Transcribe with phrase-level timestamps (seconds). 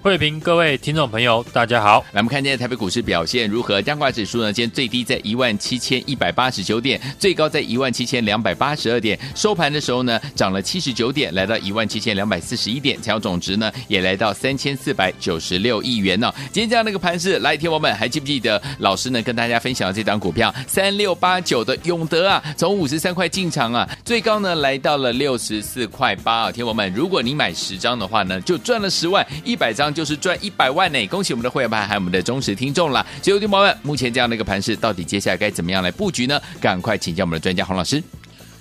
[0.00, 1.98] 费平，各位听众朋友大家好。
[2.12, 3.82] 来，我们看今天台北股市表现如何？
[3.82, 11.58] 加权指数呢，今天最低在一万七千一百八十九点，最高在一万七千两百八十二点，收盘的时候呢，涨了七十九点，来到。
[11.58, 26.52] 一万七千两百四十一点，成交总值呢也来到三千四百九十六亿元呢、今天这样的一个盘势，来，听我们还记不记得老师呢跟大家分享的这档股票三六八九的永德啊，从五十三块进场啊，最高呢来到了六十四块八啊。
[26.52, 31.04] 听我们，如果你买十张的话呢，就赚了十万，一百张就是赚一百万呢。
[31.08, 33.04] 恭喜我们的会员派还有我们的忠实听众啦。
[33.20, 36.40] 所有，听友们，目前这样的一个盘势，到底接下来该怎么样来布局呢？
[36.60, 38.00] 赶快请教我们的专家洪老师。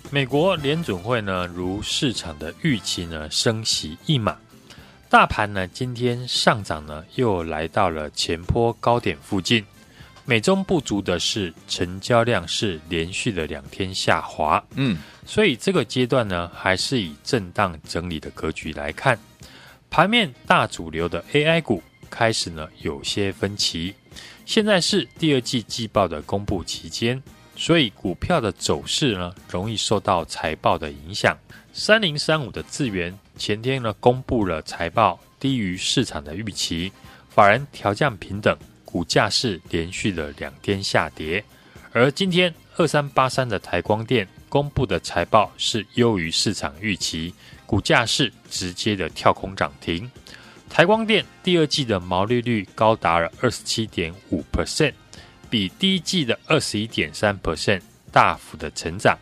[0.09, 4.35] 美国联准会呢，如市场的预期呢，升息一码，
[5.11, 9.63] 大盘呢今天上涨呢，又来到了前坡高点附近。
[10.25, 19.19] 美中不足的是，成交量是连续的两天下滑，嗯，所以这个阶段呢，还是以震荡整理的格局来看。
[19.89, 23.93] 盘面大主流的 AI 股开始呢有些分歧。
[24.45, 27.21] 现在是第二季季报的公布期间。
[27.59, 31.35] 所以股票的走势呢，容易受到财报的影响。
[31.73, 36.91] 三零三五的智原前天呢，公布了财报低于市场的预期，
[37.31, 41.43] 法人调降平等，股价是连续的两天下跌。
[41.91, 47.33] 而今天二三八三的台光电公布的财报是优于市场预期，
[47.67, 50.09] 股价是直接的跳空涨停。
[50.67, 54.93] 台光电第二季的毛利率高达了二十七点五 percent。
[55.49, 57.79] 比第一季的二十一点三 percent
[58.11, 59.17] 大幅的成长，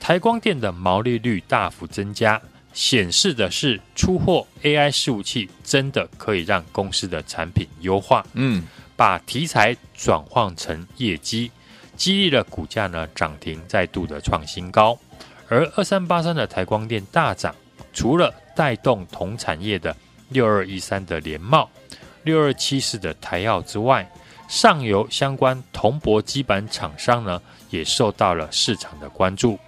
[0.00, 2.42] 台光电的毛利率大幅增加，
[2.72, 8.64] 显示的是出货 AI 伺服器真的可以让公司的产品优化，嗯，
[8.96, 11.52] 把题材转换成业绩，
[11.96, 14.98] 激励了股价呢涨停再度的创新高。
[15.46, 17.54] 而二三八三的台光电大涨，
[17.92, 19.94] 除了带动同产业的
[20.28, 21.68] 六二一三的联茂、
[22.22, 24.10] 六二七四的台药之外，
[24.48, 29.58] 上游相关铜箔基板厂商呢，也受到了市场的关注。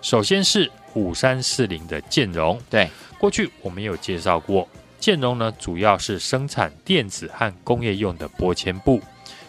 [0.00, 9.00] 首先是五三四零的建融，对，过去我们有介绍过，建融呢主要是生产电子和工业用的玻纤布。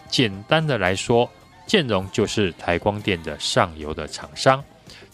[0.08, 1.28] 简单的来说，
[1.66, 4.62] 建融就是台光电的上游的厂商，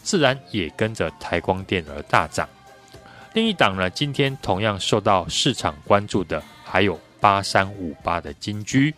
[0.03, 2.47] 自然也跟着台光电而大涨。
[3.33, 8.93] 另一档呢，今天同样受到市场关注的，还有八三五八的金居。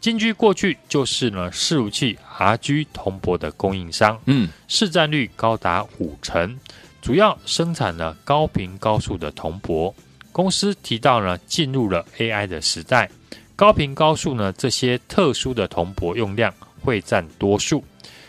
[0.00, 6.58] 金居过去就是呢，伺服器 RG 铜箔的供应商，嗯，市占率高达五成，
[7.00, 9.94] 主要生产了高频高速的铜箔。
[10.32, 13.08] 公司提到呢，进入了 AI 的时代，
[13.54, 17.84] 高频高速呢这些特殊的铜箔用量会占多数。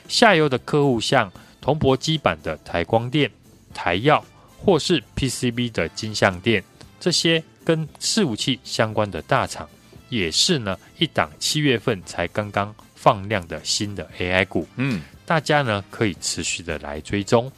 [0.07, 3.31] 下游的客户像铜箔基板的台光电、
[3.73, 4.21] 台燿，
[4.63, 6.63] 或是 PCB 的金像店，
[6.99, 9.67] 这些跟伺服器相关的大厂。
[10.09, 17.51] 也是呢，一档七月份才刚刚放量的新的 AI 股，嗯，大家呢可以持续的来追踪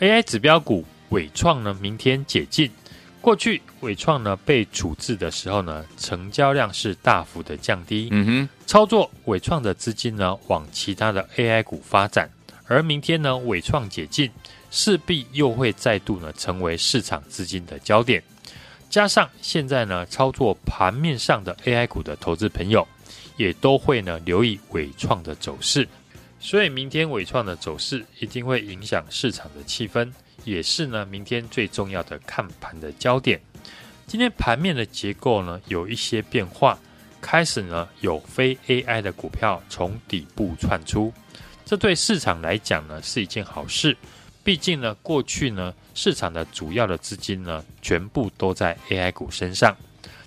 [0.00, 2.68] AI 指标股尾创呢，明天解禁。
[3.20, 12.28] 过去尾创呢被处置的时候呢，成交量是大幅的降低，嗯哼，操作尾创的资金呢往其他的 AI 股发展，
[12.66, 14.28] 而明天呢尾创解禁，
[14.70, 18.22] 势必又会再度呢成为市场资金的焦点。
[18.88, 22.86] 加上现在呢，操作盘面上的 AI 股的投资朋友，
[23.36, 25.86] 也都会呢留意伟创的走势，
[26.40, 30.10] 所以明天伟创的走势一定会影响市场的气氛，
[30.44, 33.40] 也是呢明天最重要的看盘的焦点。
[34.08, 36.76] 今天盘面的结构呢有一些变化，
[37.20, 41.12] 开始呢有非 AI 的股票从底部窜出，
[41.64, 43.96] 这对市场来讲呢是一件好事。
[44.42, 49.76] 毕竟呢，过去呢，市场的主要的资金呢，全部都在 AI 股身上，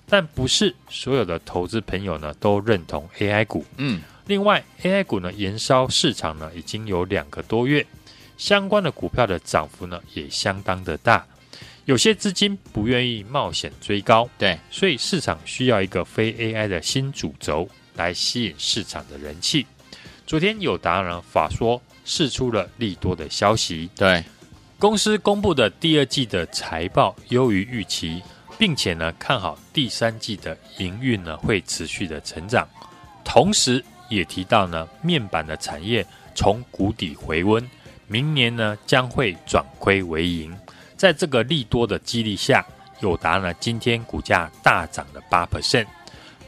[0.08, 3.64] 但不是所有的投资朋友呢都认同 AI 股。
[3.76, 7.84] 嗯，另外 AI 股呢，延烧市场呢已经有两个多月，
[8.38, 11.26] 相关的股票的涨幅呢也相当的大，
[11.84, 19.66] 有些资金不愿意冒险追高，对，所以市场需要一个非 AI 的新主轴来吸引市场的人气。
[20.24, 21.82] 昨天友达呢法说。
[22.04, 23.90] 释出了利多的消息。
[23.96, 24.22] 对，
[24.78, 28.22] 公司公布的第二季的财报优于预期，
[28.58, 32.68] 并且呢看好第三季的营运呢会持续的成长，
[33.24, 37.68] 同时也提到呢面板的产业从谷底回温，
[38.06, 40.54] 明年呢将会转亏为盈。
[40.96, 42.64] 在这个利多的激励下，
[43.00, 45.86] 友达呢今天股价大涨了八 percent，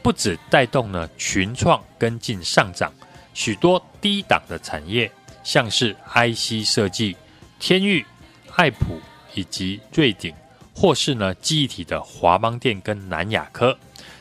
[0.01, 2.91] 不止带动了群创跟进上涨，
[3.33, 5.11] 许多低档的产业，
[5.47, 7.15] 像是 IC 设计、
[7.57, 8.03] 天钰、
[8.57, 8.99] 爱普
[9.33, 10.33] 以及瑞鼎，
[10.75, 13.79] 或是呢记忆体的华邦电跟南亚科，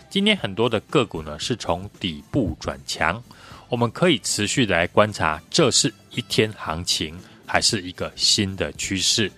[0.08, 3.20] 今天很多的个股呢是从底部转强，
[3.68, 9.32] 我们可以持续的来观察，这是一天行情还是一个新的趋势？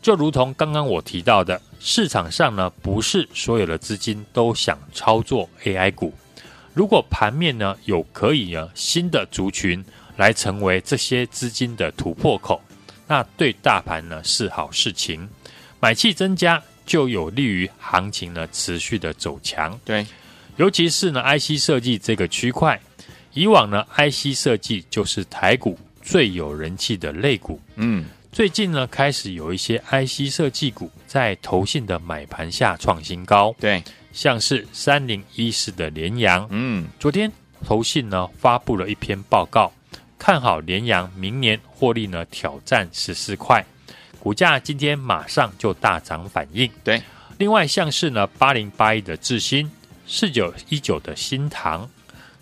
[0.00, 6.14] 就如同刚刚我提到的，市场上呢，不是所有的资金都想操作 AI 股。
[6.72, 9.84] 如果盘面呢有可以呢新的族群
[10.16, 12.60] 来成为这些资金的突破口，
[13.06, 15.28] 那对大盘呢是好事情，
[15.80, 19.78] 买气增加就有利于行情呢持续的走强。
[19.84, 20.06] 对，
[20.56, 22.80] 尤其是呢 IC 设计这个区块，
[23.32, 27.60] 以往呢 IC 设计就是台股最有人气的类股。
[27.76, 28.04] 嗯。
[28.32, 33.54] 最近呢，开始有一些 IC 设计股在投信的买盘下创新高。
[33.60, 37.30] 对，像是三零一四的联阳，嗯，昨天
[37.62, 39.70] 投信呢发布了一篇报告，
[40.24, 43.66] 看好联阳明年获利呢挑战十四块，
[44.20, 46.70] 股价今天马上就大涨反应。
[46.84, 47.02] 对，
[47.38, 49.68] 另外像是呢八零八一的智新，
[50.06, 51.90] 四九一九的新唐，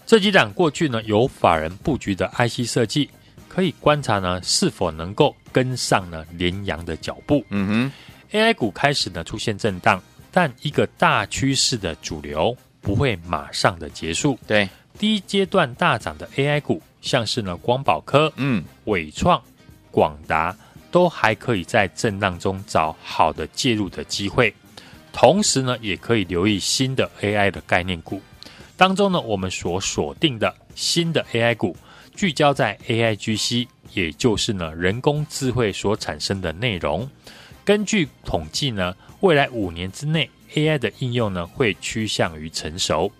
[0.05, 3.09] 这几档过去呢有法人布局的 IC 设计。
[3.49, 7.43] 可以观察呢，是否能够跟上呢联阳的脚步。
[7.49, 10.01] 嗯哼，AI 股开始呢出现震荡，
[10.31, 14.39] 但一个大趋势的主流不会马上的结束。
[14.47, 14.69] 对，
[14.99, 19.43] 第一阶段大涨的 AI 股，像是呢光宝科、嗯，伟创、
[19.91, 20.57] 广达，
[20.91, 24.55] 都还可以在震荡中找好的介入的机会。
[25.13, 28.21] 同时呢，也可以留意新的 AI 的概念股
[28.77, 31.77] 当中呢，我们所锁定的新的 AI 股。
[32.13, 37.09] 聚焦在 AIGC，也就是呢人工智慧所产生的内容。
[37.65, 43.11] 根据统计呢，未来五年之内，AI 的应用呢会趋向于成熟，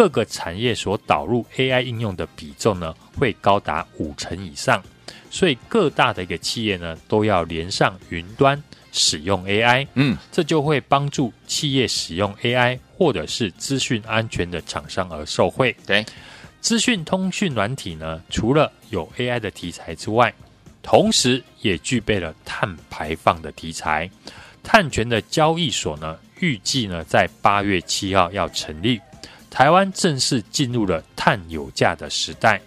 [0.00, 4.82] 各个产业所导入 AI 应用的比重呢会高达五成以上。
[5.28, 8.60] 所以各大的一个企业呢都要连上云端
[8.92, 15.76] 使用 AI，嗯，这就会帮助企业使用 AI 或者是资讯安全的厂商而受惠。
[15.86, 16.02] 对。
[16.62, 20.32] 资讯通讯软体呢，除了有 AI 的题材之外，
[20.82, 24.10] 同时也具备了碳排放的题材。
[24.62, 28.98] 碳权的交易所呢，预计呢在八月七号要成立。
[29.50, 32.60] 台湾正式进入了碳有价的时代。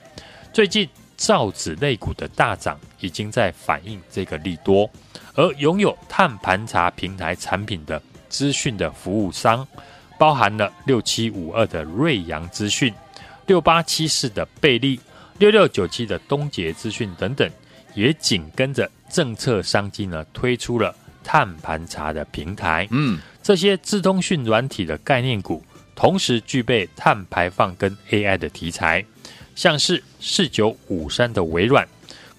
[0.51, 0.87] 最近
[1.17, 4.87] 造纸类股的大涨，已经在反映这个利多。
[5.33, 7.99] 而拥有碳盘查平台产品的
[8.29, 9.65] 资讯的服务商，
[10.19, 12.93] 包含了六七五二的瑞阳资讯。
[13.47, 14.99] 六八七四的贝利，
[15.39, 17.49] 六六九七的东杰资讯等等，
[17.95, 22.87] 也紧跟着政策商机呢，推出了碳盘查的平台。
[22.91, 25.61] 嗯，这些资通讯软体的概念股，
[25.95, 29.03] 同时具备碳排放跟 AI 的题材，
[29.55, 31.87] 像是四九五三的微软，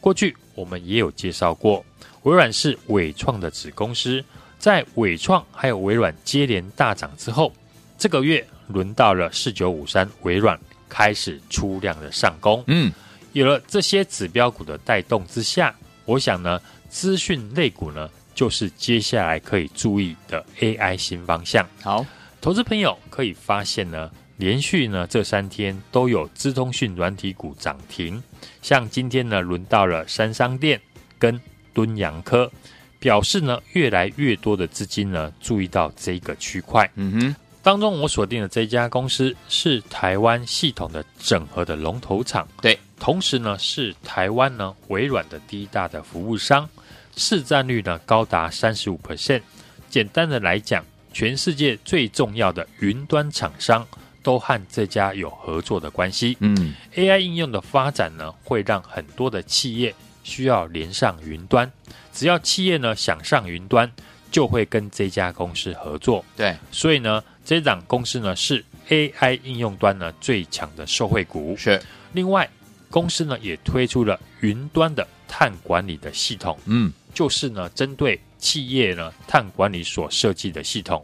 [0.00, 1.84] 过去我们也有介绍过，
[2.22, 4.24] 微软是伟创的子公司，
[4.58, 7.52] 在伟创还有微软接连大涨之后，
[7.98, 10.58] 这个月轮到了四九五三微软。
[10.86, 12.92] 开始出量的上攻，嗯，
[13.32, 21.68] 有了这些指标股的带动之下，我想呢，资讯类股呢，就是接下来可以注意的 AI 新方向。
[21.82, 22.06] 好，
[22.44, 28.22] 投资朋友可以发现呢，连续呢这三天都有资通讯软体股涨停，
[28.60, 30.78] 像今天呢轮到了三商店
[31.18, 31.40] 跟
[31.72, 32.52] 敦洋科，
[32.98, 36.86] 表示呢越来越多的资金呢注意到这个区块。
[36.96, 37.36] 嗯哼。
[37.62, 46.68] 当中我锁定的这家公司是台湾系统的整合的龙头厂，对，同时呢是台湾呢微软的第一大的服务商，
[47.16, 49.40] 市占率呢高达三十五 percent。
[49.88, 50.84] 简单的来讲，
[51.14, 53.86] 全世界最重要的云端厂商
[54.22, 56.36] 都和这家有合作的关系。
[56.40, 61.70] 嗯，AI 应用的发展呢，会让很多的企业需要连上云端，
[62.12, 63.90] 只要企业呢想上云端，
[64.30, 66.22] 就会跟这家公司合作。
[66.36, 67.22] 对，所以呢。
[67.46, 71.54] 这档公司呢是 AI 应用端呢最强的受惠股。
[71.58, 71.78] 是，
[72.14, 72.48] 另外
[72.88, 76.58] 公司呢也推出了云端的碳管理的系统。
[76.64, 81.02] 嗯，就是呢针对企业呢碳管理所设计的系统，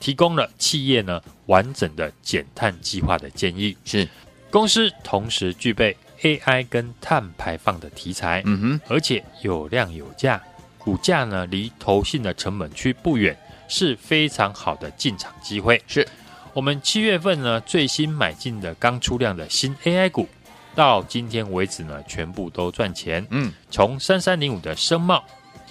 [0.00, 3.76] 提供了企业呢完整的减碳计划的建议。
[3.84, 4.08] 是，
[4.50, 10.42] 公司同时具备 AI 跟碳排放的题材，嗯哼，而且有量有价，
[10.76, 15.80] 股价呢离投信的成本区不远，是非常好的进场机会。
[15.86, 16.04] 是
[16.52, 20.28] 我们七月份呢最新买进的刚出量的新 AI 股，
[20.74, 23.24] 到今天为止呢全部都赚钱。
[23.30, 25.24] 嗯，从三三零五的声茂，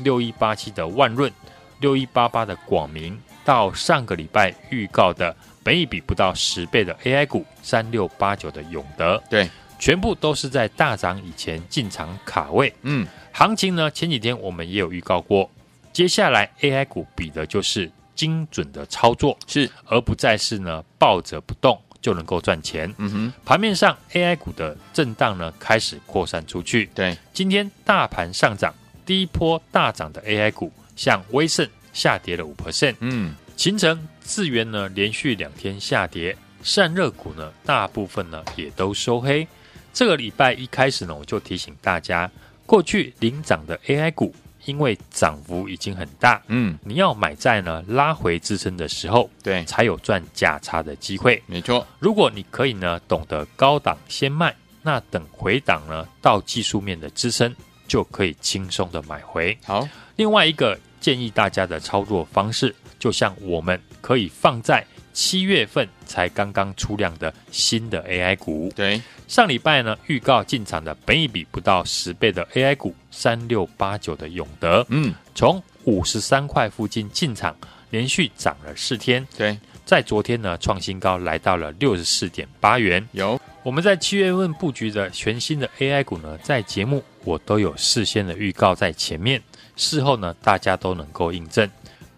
[0.03, 1.31] 六一八七的万润，
[1.79, 12.73] 六一八八的广明，到上个礼拜预告的本一比不到十倍的 AI 股三六八九的永德，对，全部都是在大涨以前进场卡位。
[12.81, 15.49] 嗯，行情呢前几天我们也有预告过，
[15.93, 22.93] 接下来 AI 股比的就是精准的操作，是，而不再是呢抱着不动就能够赚钱。
[22.97, 26.89] 嗯哼，盘面上 AI 股的震荡呢开始扩散出去。
[26.93, 28.73] 对，今天大盘上涨，
[29.11, 39.45] 第一波大涨的 AI 股，像威盛下跌了五 percent，嗯，形成、智源呢连续两天下跌，散热股呢大部分呢也都收黑。
[39.91, 42.31] 这个礼拜一开始呢，我就提醒大家，
[42.65, 51.43] 过去领涨的 AI 股，因为涨幅已经很大，嗯，你要买在呢拉回支撑的时候，对，才有赚价差的机会。
[51.47, 57.53] 没错，如果你可以呢懂得高档先卖，那等回档呢到技术面的支撑，
[57.91, 59.57] 就可以轻松的买回。
[59.65, 64.81] 好，另外一个建议大家的操作方式，就像我们可以放在
[65.11, 68.71] 七月份才刚刚出量的新的 AI 股。
[68.73, 77.53] 对，上礼拜呢预告进场的本一比不到十倍的 AI 股三六八九的永德，嗯，从五十三块附近进场，
[77.89, 79.27] 连续涨了四天。
[79.37, 83.05] 对，在昨天呢创新高，来到了六十四点八元。
[83.11, 89.41] 有，我们在七月份布局的全新的 AI 股呢，在节目我都有事先的预告在前面，
[89.75, 91.69] 事后呢大家都能够印证。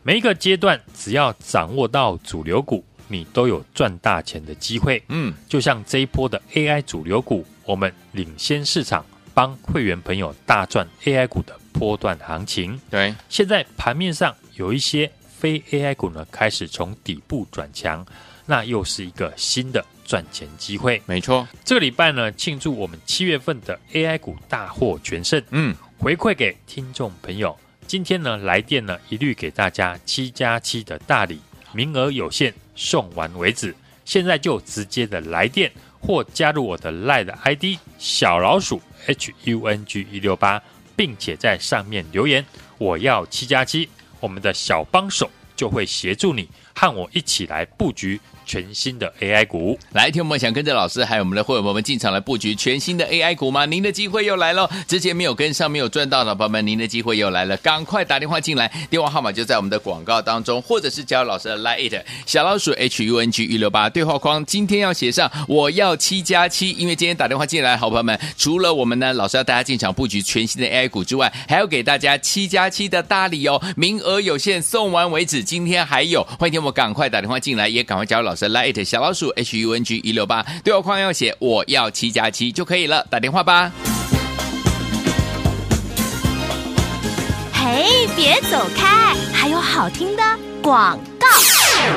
[0.01, 5.01] 每一个阶段，只要掌握到主流股，你都有赚大钱的机会。
[5.07, 12.79] 嗯，就像这一波的 AI 主流股，我们领先市场，帮会员朋友大赚 AI 股的波段行情。
[12.89, 18.05] 对，现在盘面上有一些非 AI 股呢，开始从底部转强，
[18.45, 21.01] 那又是一个新的赚钱机会。
[21.05, 27.57] 没错，这个礼拜呢，庆祝我们七月份的 AI 股大获全胜，嗯，回馈给听众朋友。
[27.85, 31.39] 今天呢，来电呢，一律给大家七加七的大礼，
[31.73, 33.75] 名额有限，送完为止。
[34.05, 40.61] 现在就直接的来电或加入我的 LINE 的 ID 小老鼠 H U N G 一六八，
[40.95, 42.45] 并且在上面留言
[42.77, 43.87] 我要七加七，
[44.19, 48.19] 我们的小帮手就会协助你和我一起来布局。
[48.45, 53.65] 全新的 AI 股，来，听我们想跟着老师还有我们的会员朋友们进场来布局全新的 AI 股吗？
[53.65, 79.97] 您的机会又来了，之前没有跟上、没有赚到的朋友们，您的机会又来了，赶快打电话进来，电话号码就在我们的广告当中，或者是加入老师的 Line 小老鼠 H U N G 一六八对话框，今天要写上我要七加七，因为今天打电话进来，好朋友们，除了我们呢，老师要大家进场布局全新的 AI 股之外，还要给大家七加七的大礼哦，名额有限，送完为止，今天还有，欢迎听我赶快打电话进来，也赶快加入老师 Light 小老鼠 H U N G
[80.03, 83.71] 一六八对话框要写我要七加七就可以了，打电话吧。
[87.53, 90.23] 嘿，别走开，还有好听的
[90.61, 90.99] 广。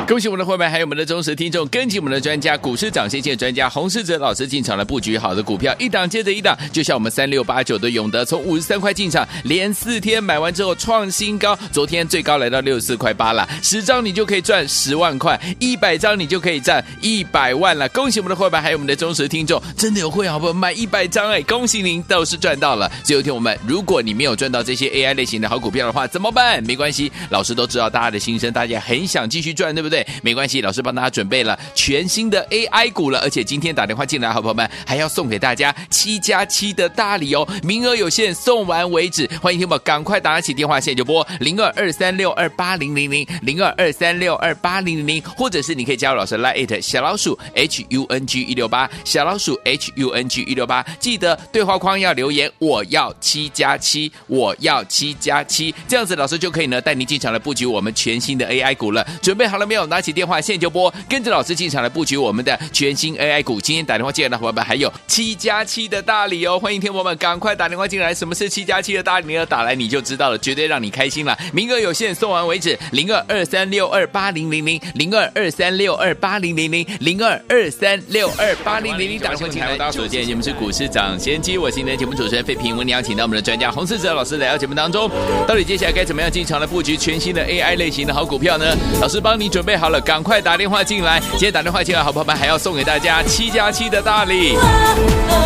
[0.06, 17.88] 恭喜我们的会员，还有我们的忠实听众，跟紧我们的专家，股市涨先见专家洪世哲老师进场来布局好的股票，一档接着一档，就像我们三六八九的永德，从五十三块进场，连四天买完之后创新高，昨天最高来到六十四块八了，十张你就可以赚十万块，一百张你就可以赚一百万了。
[17.90, 22.90] 恭喜我们的会员，还有我们的忠实听众，真的有会员好朋友买一百张哎，恭喜您都是赚到了。
[23.04, 26.62] 最后听我们，如果你没有赚到这些 AI 类型的好股票的话，怎么办？
[26.64, 29.75] 没关系，老师都知道大家的心声，大家很想继续赚。
[29.76, 30.04] 对不对？
[30.22, 39.28] 没关系，老师帮大家准备了全新的 AI 股了，而且今天打电话进来，好朋友们还要送给大家七加七的大礼哦，名额有限，送完为止。
[39.42, 59.06] 欢迎听友赶快打起电话线就拨零二二三六二八零零零零二二三六二八零零零，或者是你可以加入老师 Line 小老鼠 H U N G 一六八小老鼠 H U N G 一六八，记得对话框要留言我要七加七，我要七加七，这样子老师就可以呢带您进场来布局我们全新的 AI 股了。
[59.20, 59.86] 准备好了没有？
[59.86, 63.60] 拿起电话现就拨，跟着老师进场来布局我们的全新 AI 股。
[63.60, 66.58] 今天打电话进来的伙伴们还有七加七的大礼哦！
[66.58, 68.14] 欢迎听友们赶快打电话进来。
[68.14, 69.44] 什么是七加七的大礼呢？
[69.46, 71.36] 打来你就知道了，绝对让你开心了。
[71.52, 72.78] 名额有限，送完为止。
[72.92, 79.76] 零二二三六二八零零零零二二三六二八零零零零二二三六二八零零零，打电话进来。
[79.76, 85.10] 大家首先，你们是股市涨先机，我是今天的节目主持人费平，为您邀请到我们的专家洪世哲老师来到节目当中。
[85.48, 88.76] 到底接下来该怎么样进场来布局全新的 AI 类型的好股票呢？
[89.00, 89.45] 老师帮你。
[89.46, 91.20] 你准备好了，赶快打电话进来。
[91.30, 94.58] 今天打电话进来，好朋友们还要送给大家七加七的大礼。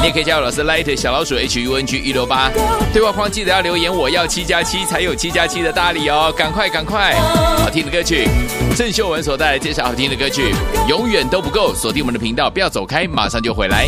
[0.01, 2.51] 你也可以加入老师 Light 小老鼠 H U N G 一六八，
[2.95, 7.13] 对话框记得要留言，我要七加七才有七加七的大礼哦，赶快赶快！
[7.59, 8.27] 好听的歌曲，
[8.75, 10.55] 郑秀文所带来介绍好听的歌曲，
[10.89, 13.87] 永远都不够，锁定我们的频道，不要走开，马上就回来。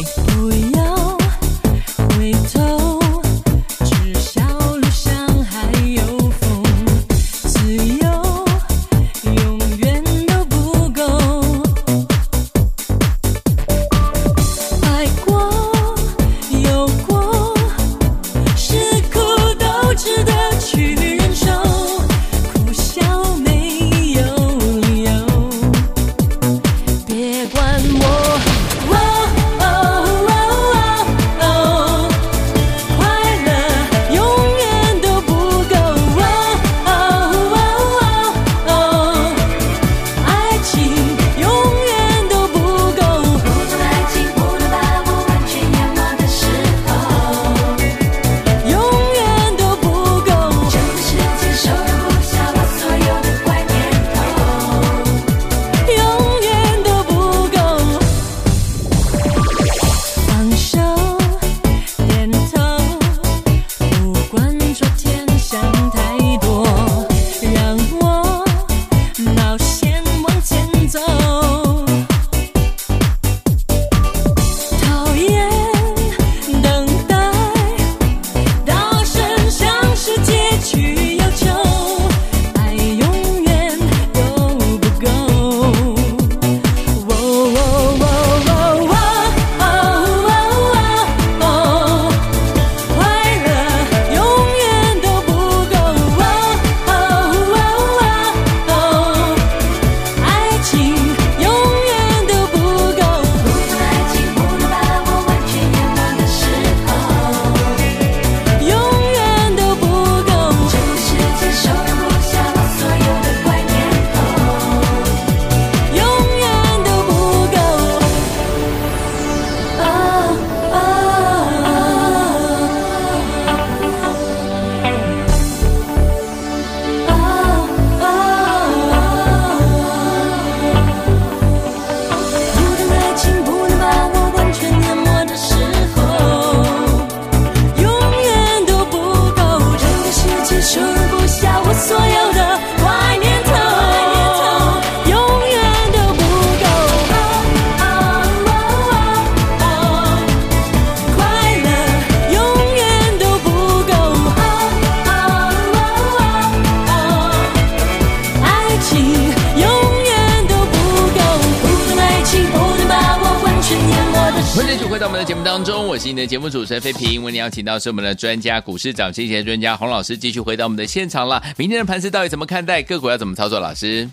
[165.03, 171.43] 今天的节目当中，我是你的节目主持人费平，为你邀请到是我们的专家股市涨跌幅专家洪老师，继续回到我们的现场了。
[171.57, 172.81] 明天的盘势到底怎么看待？
[172.85, 173.59] 个股要怎么操作？
[173.59, 174.09] 老师，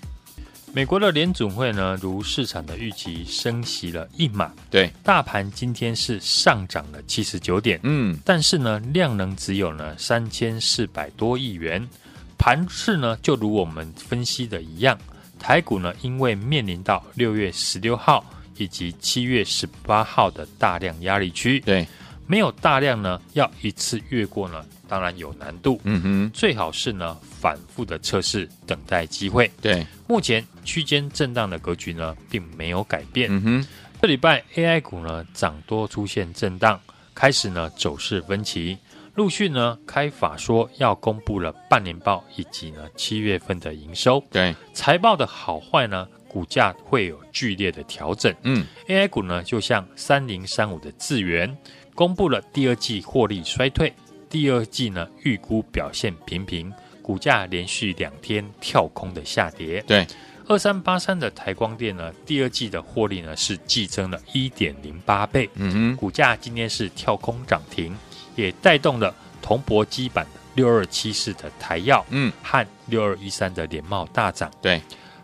[0.74, 4.52] 美国的联准会呢，如市场的预期，升息了一码。
[4.72, 11.88] 对，大盘今天是上涨了七十九点，嗯，但是呢，量能只有呢三千四百多亿元。
[12.36, 14.98] 盘势呢，就如我们分析的一样，
[15.38, 18.26] 台股呢，因为面临到六月十六号。
[18.60, 21.88] 以及七月十八号的大量压力区，对，
[22.28, 25.80] 没有大量呢，要一次越过呢，当然有难度。
[25.86, 29.50] 嗯哼，最好是呢，反复的测试，等待机会。
[29.62, 33.30] 对，目前区间震荡的格局呢，并没有改变。
[33.32, 33.68] 嗯哼，
[34.02, 36.80] 这礼拜 AI 股呢，涨多出现震荡，
[37.16, 38.78] 开始呢走势分歧，
[39.16, 44.22] 陆续呢开法说要公布了半年报以及呢七月份的营收。
[44.30, 46.06] 对，财报的好坏呢？
[46.30, 48.34] 股价会有剧烈的调整。
[48.44, 51.58] 嗯，AI 股呢，就像三零三五的智源，
[51.96, 53.92] 公布了第二季获利衰退，
[54.30, 59.84] 第二季呢预估表现平平，股价连续两天跳空的下跌。
[59.88, 60.06] 对，
[60.48, 65.50] 二三八三的台光电呢，第二季的获利呢是季增了一点零八倍。
[65.56, 67.98] 嗯哼，股价今天是跳空涨停，
[68.36, 74.52] 也带动了铜箔基板六二七四的台药，嗯，和六二一三的联茂大涨。
[74.62, 74.80] 对。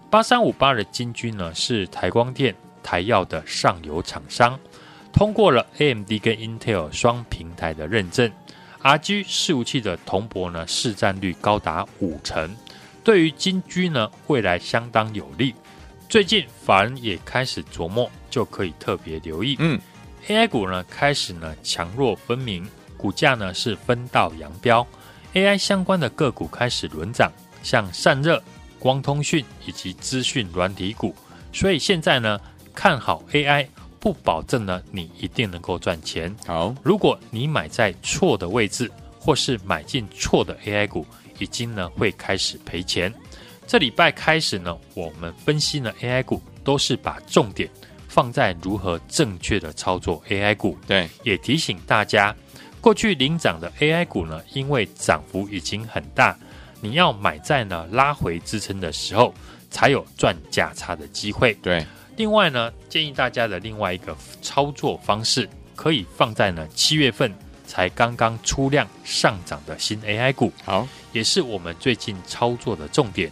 [0.10, 4.58] 八三五八的金军呢，是台光电、台药的上游厂商，
[5.12, 8.32] 通过了 AMD 跟 Intel 双平台的认证。
[8.82, 12.56] RG 伺服器的铜箔呢，市占率高达五成，
[13.04, 15.54] 对于金居呢，未来相当有利。
[16.08, 19.56] 最近法人也开始琢磨，就可以特别留意。
[19.60, 19.78] 嗯
[20.28, 22.66] ，AI 股呢，开始呢强弱分明，
[22.96, 24.86] 股价呢是分道扬镳
[25.34, 27.32] ，AI 相关的个股开始轮涨，
[27.64, 28.42] 像散热。
[28.86, 31.16] 光通讯以及资讯软体股。
[31.52, 32.40] 所以现在呢，
[32.72, 33.66] 看好 AI，
[34.00, 36.32] 不保证呢你一定能够赚钱。
[36.46, 41.04] 好，如果你买在错的位置，或是买进错的 AI 股，
[41.40, 43.12] 已经呢会开始赔钱。
[43.66, 47.68] 这礼拜开始呢，我们分析呢 AI 股都是把重点
[48.08, 50.78] 放在如何正确的操作 AI 股。
[50.86, 52.36] 对，也提醒大家，
[52.80, 56.38] 过去领涨的 AI 股呢，因为涨幅已经很大，
[56.86, 59.34] 你要买在呢拉回支撑的时候，
[59.72, 61.56] 才有赚价差的机会。
[61.56, 61.84] 对，
[62.16, 67.34] 另外呢，建议大家的另外一个操作方式，可以放在呢七月份
[67.66, 73.32] 才刚刚出量上涨的新 AI 股，好，也是我们最近操作的重点。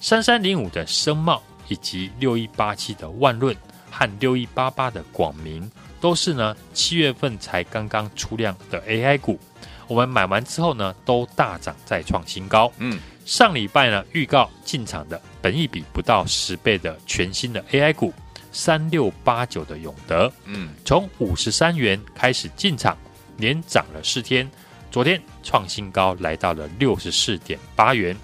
[0.00, 3.56] 三三零五的声茂，以及六一八七的万润
[3.92, 9.38] 和六一八八的广明，都是呢七月份才刚刚出量的 AI 股。
[9.88, 12.72] 我们买完之后呢，都大涨再创新高。
[12.78, 18.12] 嗯，上礼拜呢预告进场的本一比不到十倍的全新的 AI 股
[18.52, 22.96] 三六八九的永德，嗯，从五十三元开始进场，
[23.38, 24.48] 连涨了四天，
[24.90, 28.16] 昨天创新高来到了六十四点八元。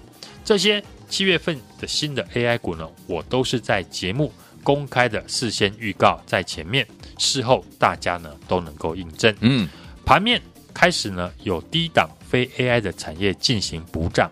[0.45, 0.81] 这些。
[1.07, 6.85] 七月份的新的 AI 股呢，我都是在节目公开的事先预告在前面，
[7.19, 9.33] 事后大家呢都能够印证。
[9.41, 9.69] 嗯，
[10.03, 10.41] 盘面
[10.75, 14.29] 开始呢有低档非 AI 的产业进行补涨。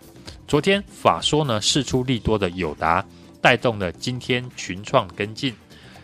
[0.47, 3.03] 昨天法说呢释出利多的友达，
[3.41, 5.56] 带动了今天群创跟进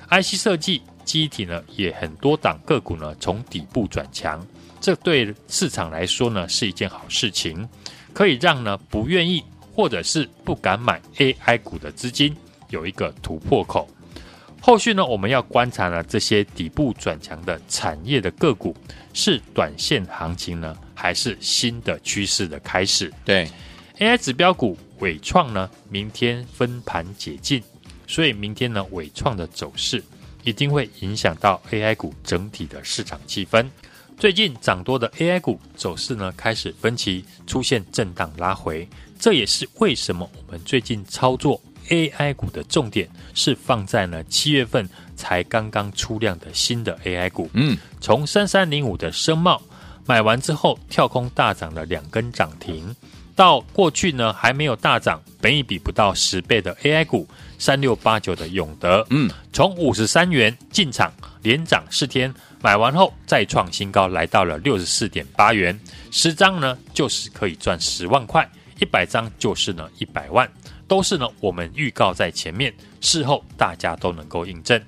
[0.09, 4.43] ，IC 设计机体呢也很多档个股呢从底部转强，
[4.81, 7.67] 这对市场来说呢是一件好事情，
[8.13, 9.43] 可以让呢不愿意。
[9.71, 12.35] 或者是不敢买 AI 股的资金
[12.67, 13.87] 有一个突破口，
[14.61, 18.75] 后续呢，我们要观察呢这些底部转强的产业的个股
[19.13, 23.11] 是短线行情呢，还是新的趋势的开始？
[23.25, 23.49] 对
[23.97, 27.63] ，AI 指标股伟创呢，明天分盘解禁，
[28.05, 30.03] 所以明天呢伟创的走势
[30.43, 33.65] 一定会影响到 AI 股整体的市场气氛。
[34.17, 38.87] 最近涨多的 AI 股走势呢开始分歧，出现震荡拉回。
[39.17, 47.49] 这也是为什么我们最近操作 AI 股的重点是放在呢七月份才刚刚出量的新的 AI 股。
[47.53, 49.61] 嗯，从三三零五的声茂
[50.05, 52.95] 买完之后跳空大涨了两根涨停，
[53.35, 65.79] 到过去呢还没有大涨，本一比不到十倍的 AI 股三六八九的永德，嗯，从五十三元进场连涨四天，买完后再创新高，来到了六十四点八元，
[66.11, 68.49] 十张呢就是可以赚十万块。
[68.79, 70.49] 一百张就是呢一百万，
[70.89, 74.81] 都是呢我们预告在前面，事后大家都能够印证。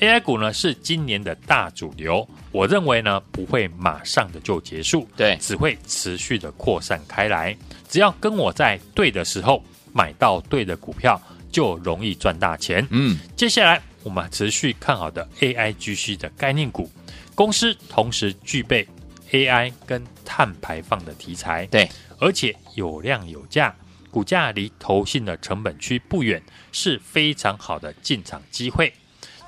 [0.00, 7.56] AI 股呢是今年的大主流，我认为呢不会马上的就结束，对，只会持续的扩散开来。
[7.88, 9.62] 只要跟我在对的时候
[9.92, 11.20] 买到对的股票，
[11.52, 12.84] 就容易赚大钱。
[12.90, 16.90] 嗯，接下来我们持续看好的 AIGC 的概念股，
[17.34, 18.88] 公司同时具备
[19.30, 21.88] AI 跟碳排放的题材，对。
[22.18, 23.74] 而且有量有价，
[24.12, 28.92] 股价离投信的成本区不远，是非常好的进场机会。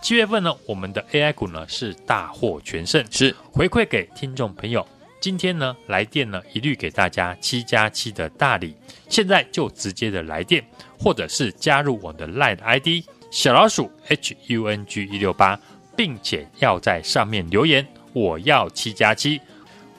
[0.00, 4.86] 七月份呢，我们的 AI 股呢是大获全胜，是回馈给听众朋友。
[5.20, 8.74] 今天呢来电呢一律给大家七加七的大礼，
[9.10, 10.64] 现在就直接的来电，
[10.98, 12.88] 或者是加入我的 LINE ID
[13.30, 15.60] 小老鼠 H U N G 一六八，
[15.94, 19.40] 并且要在上面留言我要七加七，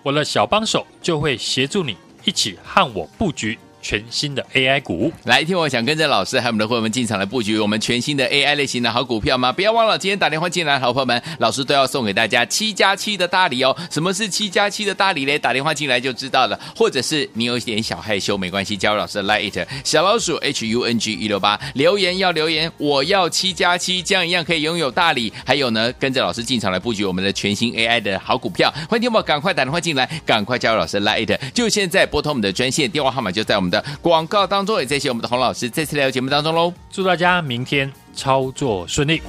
[0.01, 1.95] 我的小帮手就会协助你。
[2.23, 9.51] 一起和我布局全新的 AI 股，来听我想跟着老师还有我们的朋友们进场来布局我们全新的 AI 类型的好股票吗？
[9.51, 13.77] 不要忘了，今天打电话进来，好朋友们，老师都要送给大家七加七的大礼哦。
[13.91, 15.37] 什么是七加七的大礼嘞？
[15.37, 16.59] 打电话进来就知道了。
[16.75, 25.31] 或者是你有一点小害羞，没关系，加入老师的 Light 小老鼠 H U N G 一六八，留言要留言，我要七加七，这样一样可以拥有大礼。
[25.45, 28.73] 还有呢，跟着老师进场来布局我们的全新 AI 的好股票。
[28.89, 36.73] 欢迎听我赶快打电话进来，赶快加入老师的 Light，就现在拨通我们的专线电话号码，就在我们的广告当中，也谢谢我们的洪老师这次来到节目当中喽。
[36.91, 39.21] 祝大家明天操作顺利。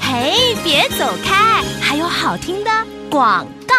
[0.00, 2.70] 嘿，别走开，还有好听的
[3.10, 3.74] 广告。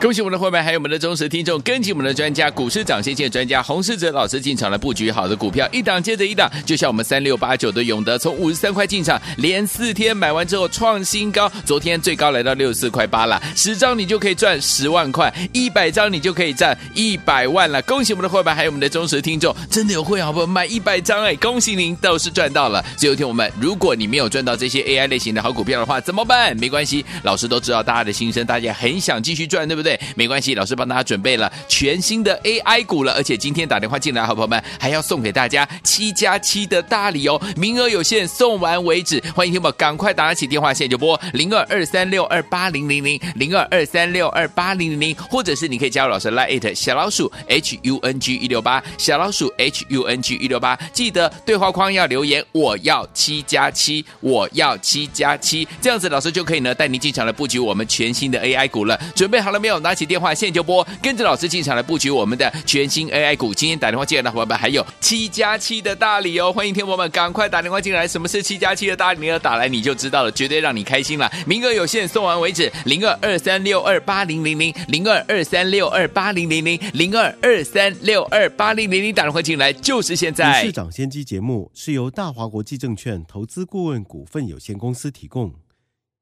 [0.00, 17.80] 恭喜我们的伙伴，还有我们的忠实听众，跟紧我们的专家股市涨先见专家洪世哲老师进场来布局好的股票，一档接着一档，就像我们三六八九的永德，从五十三块进场，连四天买完之后创新高，昨天最高来到六十四块八了，十张你就可以赚十万块，一百张你就可以赚一百万了。
[17.82, 20.46] 恭喜我们的伙伴，还有我们的忠实听众，真的有会好不好？
[20.46, 22.84] 买一百张哎，恭喜您都是赚到了。
[22.96, 26.54] 最后听我们，如果你没有赚到这些 AI 类型的好股票的话，怎么办？
[26.58, 29.64] 没关系，老师都知道大家的心声，大家很想继续赚。
[29.66, 29.98] 的，对不对？
[30.14, 39.20] 没关系，老师帮大家准备了全新的 AI 股了，而且今天打电话进来，好朋友们还要送给大家七加七的大礼哦，名额有限，送完为止。
[39.34, 59.00] 欢迎听友赶快打起电话线就拨零二二三六二八零零零零二二三六二八零零零，或者是你可以加入老师 Line 小老鼠 H U N G 一六八小老鼠 H U N G 一六八，记得对话框要留言，我要七加七，我要七加七，这样子老师就可以呢带您进场来布局我们全新的 AI 股了。
[59.16, 59.80] 准备好了没有？
[59.80, 63.54] 拿起电话现在就拨，跟着老师进场来布局我们的全新 AI 股。
[63.54, 66.52] 今天打电话进来的伙伴们还有七加七的大礼哦！
[66.52, 68.06] 欢迎听友们赶快打电话进来。
[68.06, 69.38] 什么是七加七的大礼呢？
[69.38, 71.32] 打来你就知道了，绝对让你开心了。
[71.46, 72.70] 名额有限，送完为止。
[72.84, 80.62] 零二二三六二八零零零零二二三六二八零零零零二二三六二八零零零，打电话进来就是现在。
[80.62, 85.54] 市长先机节目是由大华国际证券投资顾问股份有限公司提供。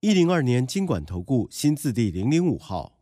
[0.00, 3.02] 一零二年金管投顾新字第零零五号。